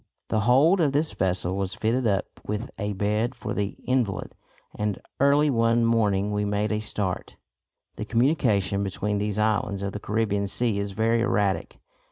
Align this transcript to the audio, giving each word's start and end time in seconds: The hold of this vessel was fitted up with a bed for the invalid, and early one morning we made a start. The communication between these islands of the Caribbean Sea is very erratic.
The 0.29 0.39
hold 0.49 0.81
of 0.81 0.93
this 0.93 1.11
vessel 1.11 1.55
was 1.55 1.75
fitted 1.75 2.07
up 2.07 2.25
with 2.43 2.71
a 2.79 2.93
bed 2.93 3.35
for 3.35 3.53
the 3.53 3.77
invalid, 3.85 4.33
and 4.73 4.97
early 5.19 5.51
one 5.51 5.85
morning 5.85 6.31
we 6.31 6.43
made 6.43 6.71
a 6.71 6.79
start. 6.79 7.35
The 7.97 8.05
communication 8.05 8.81
between 8.81 9.19
these 9.19 9.37
islands 9.37 9.83
of 9.83 9.91
the 9.91 9.99
Caribbean 9.99 10.47
Sea 10.47 10.79
is 10.79 10.93
very 10.93 11.21
erratic. 11.21 11.77